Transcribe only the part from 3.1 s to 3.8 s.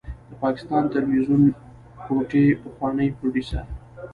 پروديوسر